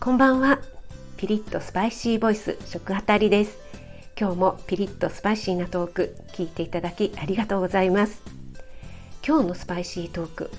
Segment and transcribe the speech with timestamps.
[0.00, 0.60] こんばんは。
[1.16, 3.58] ピリッとスパイシーボイス食あたりです。
[4.18, 8.22] 今日もピリッとスパイシーなトーク聞いていただきありがとうございます。
[9.26, 10.50] 今日のスパイシートーク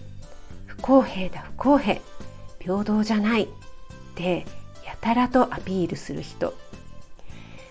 [0.65, 2.01] 不公平だ不公平。
[2.59, 3.47] 平等じゃない。
[4.15, 4.45] で
[4.85, 6.53] やたらとアピールする人。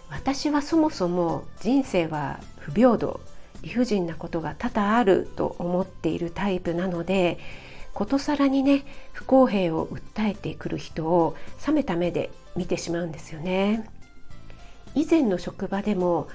[0.08, 3.20] 私はそもそも人生は不平等。
[3.60, 7.38] 理不尽なことが多々あると思っているタイプなので
[7.98, 11.34] ことさらにね不公平を訴えてくる人を
[11.66, 13.90] 冷めた目で見てしまうんですよね。
[14.94, 16.28] 以前の職場でも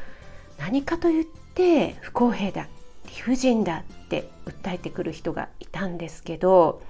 [0.59, 2.67] 何かと言って不公平だ
[3.07, 6.81] 理不尽だって訴えてくる人がいたんですけど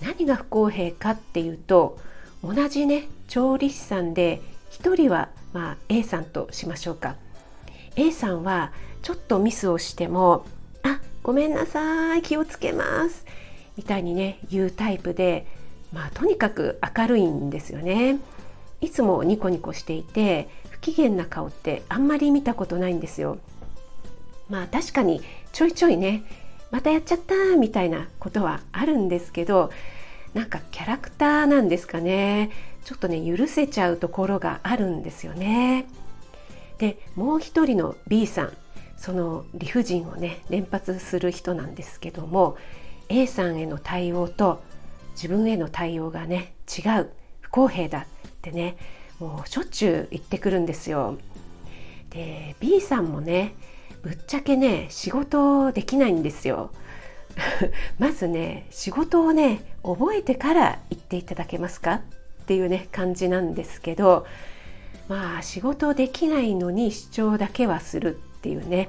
[0.00, 1.98] 何が不公平かっていうと
[2.44, 7.16] 同じね調理師さんで1人はまあ A さんとしましょうか。
[7.96, 8.70] A さんは
[9.02, 10.46] ちょっとミスをしても
[10.84, 13.26] 「あごめんなさい気をつけます」
[13.76, 15.46] みたいにね言うタイプで
[15.92, 18.18] まあとにかく明るいんですよね。
[18.80, 23.38] いつもニコニコしていて不機嫌な顔ってあんまり見たことないんですよ。
[24.48, 25.22] まあ確かに
[25.52, 26.24] ちょいちょいね
[26.70, 29.70] またやっちゃったみたいなことはあるんですけど
[30.34, 32.50] なんかキャラクターなんですかね。
[32.84, 35.86] ちょっとね許せちゃうところがあるんですよね。
[36.78, 38.52] でもう一人の B さん
[38.96, 42.56] その理不尽をね連発する人なんですけども
[43.10, 44.62] A さんへの対応と
[45.14, 48.76] 自分への対応がね違う不公平だってね
[49.18, 51.18] もうしょっちゅう言ってくるんですよ。
[52.10, 53.54] で B さんもね
[54.02, 56.70] ぶっちゃけね仕事できないんですよ。
[57.98, 61.94] まずね仕事をね覚えてから言っていただけますか？
[61.94, 64.26] っていうね感じなんですけど
[65.08, 68.88] まあ仕事できないのに主張だけはするっていうね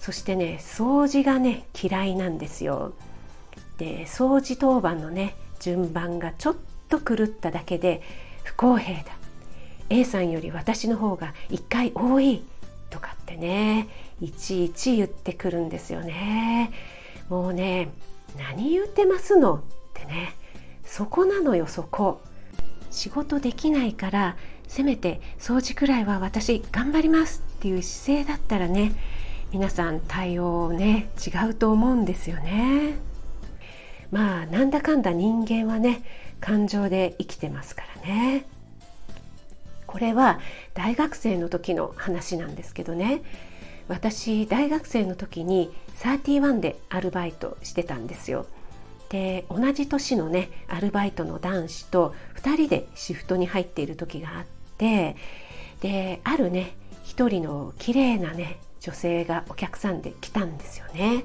[0.00, 2.94] そしてね掃除がね嫌いなんですよ。
[3.82, 6.56] で掃除当番のね順番がちょっ
[6.88, 8.00] と狂っただけで
[8.44, 9.16] 不公平だ。
[9.90, 12.44] A さんより私の方が1回多い。
[12.90, 13.88] とかってね
[14.20, 16.70] いちいち言ってくるんですよね。
[17.28, 17.88] もうね
[18.38, 19.54] 何言ってますの？
[19.54, 19.60] っ
[19.94, 20.34] てね。
[20.84, 22.20] そこなのよそこ。
[22.90, 24.36] 仕事できないから
[24.68, 27.42] せめて掃除くらいは私頑張ります。
[27.58, 28.92] っていう姿勢だったらね
[29.50, 32.94] 皆さん対応ね違うと思うんですよね。
[34.12, 36.02] まあなんだかんだ人間はね
[36.40, 38.44] 感情で生きてますからね。
[39.86, 40.38] これは
[40.74, 43.22] 大学生の時の話なんですけどね。
[43.88, 48.46] 私大学生の時に31でアルバイトしてたんですよ。
[49.08, 54.44] で同じ年のねアルバイトの男子と2人でシフトに入っている時があっ
[54.78, 55.16] て
[55.80, 56.74] であるね
[57.04, 61.24] 一人の綺麗なね女性がお客さんで来たんですよね。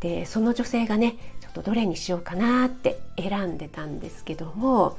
[0.00, 1.16] でその女性がね
[1.50, 4.98] っとどれにしようかなって選んでたんですけども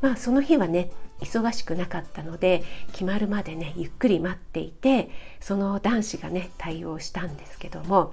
[0.00, 5.10] まあその日はね忙しくなかったので決まるまでねゆっくり待っていて
[5.40, 8.12] その男子がね対応したんですけども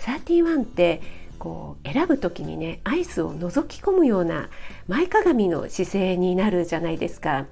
[0.00, 1.00] 31って
[1.38, 4.48] こう選ぶ時にねアイスを覗き込むような
[4.88, 7.46] 前かがみの姿勢になるじゃないですか。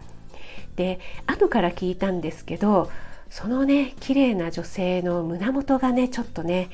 [0.77, 2.91] で後から聞いたんですけど
[3.29, 6.71] そのね綺麗な女性の胸元がねちょっとね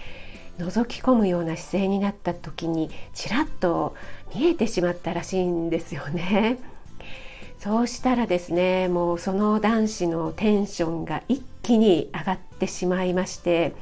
[0.58, 3.94] 覗き込むような姿勢になった時にちらっと
[4.34, 6.58] 見えてしまったらしいんですよね。
[7.60, 13.72] そうしたらですねもうその男子のテンションが一気に上がってしまいまして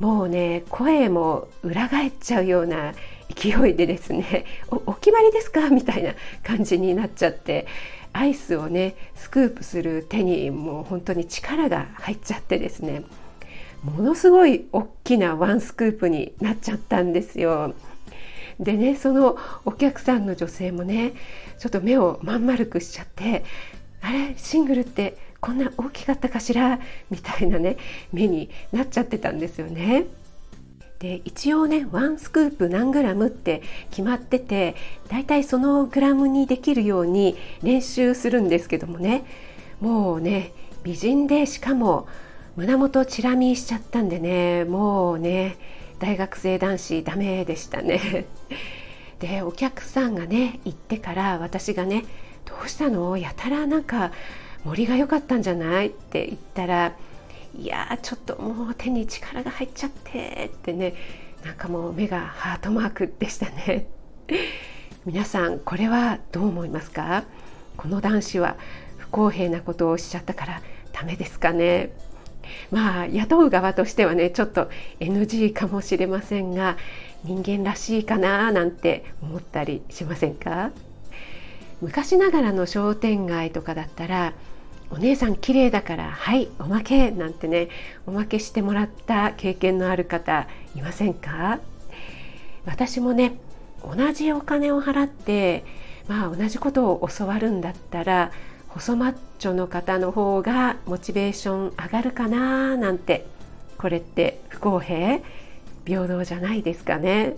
[0.00, 2.94] もうね声も裏返っちゃうような
[3.34, 5.68] 勢いでですね お決まりですか？
[5.70, 7.66] みたいな感じになっちゃって
[8.12, 13.02] アイスをねスクープする手にもう本当に力が入っちゃってですね
[13.84, 17.74] ものすごい大きなワンスクープになっちゃったんですよ。
[18.58, 21.12] でねそのお客さんの女性もね
[21.58, 23.44] ちょっと目をまん丸くしちゃって
[24.02, 27.76] 「あれシングルってこんな大きかったかしら?」みたいなね
[28.12, 30.06] 目になっちゃってたんですよね。
[30.98, 34.74] で一応ねワンスクープ何グラムって決まってて
[35.08, 39.24] だいたいそのグラムにできるように練習するんですけどもね
[39.80, 40.52] もうね
[40.82, 42.08] 美人でしかも
[42.58, 44.64] 胸元チラ見しちゃったんでね。
[44.64, 45.56] もうね
[46.00, 48.26] 大学生男子ダメでしたね。
[49.20, 52.04] でお客さんがね行ってから私がね
[52.44, 53.16] 「どうしたの？
[53.16, 54.10] やたらなんか
[54.64, 56.94] 森が良かったんじゃない?」って言ったら
[57.56, 60.94] 「いやちょっともう手に力が入っちゃって」ってね
[61.44, 63.86] なんかもう目がハートマークでしたね。
[65.06, 67.22] 皆さんこれはどう思いますか？
[67.76, 68.56] この男子は
[68.96, 70.60] 不公平なことをしちゃったから
[70.92, 71.92] ダメですかね？
[72.70, 76.76] まあ雇う側としてはねちょっと NG かもしれませんが
[77.24, 80.70] 人間らしいかななんて思ったりしませんか？
[81.80, 84.32] 昔ながらの商店街とかだったら
[84.90, 87.68] お姉さん綺麗だからはいおまけなんてね
[88.06, 91.60] おまけしてもらった経験のある方いませんか？
[92.66, 93.38] 私もね
[93.84, 95.64] 同じお金を払って
[96.08, 98.32] まあ同じことを教わるんだったら
[98.68, 103.26] 細マッチョの方の方がモチベーション上がるかななんて
[103.76, 105.20] これって不公平？
[105.84, 107.36] 平等じゃないですかね。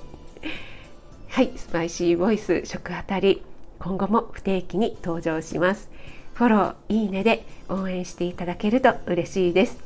[1.29, 3.43] はいスパイシーボイス食あたり
[3.79, 5.89] 今後も不定期に登場します。
[6.35, 9.79] フォローいいねで応援していただけると嬉しいです。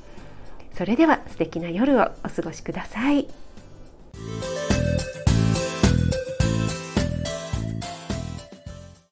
[0.72, 3.28] それでは素敵な夜をお過ごしください。